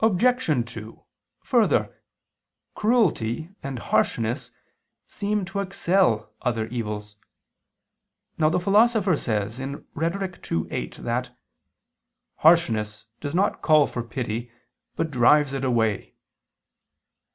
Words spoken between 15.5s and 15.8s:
it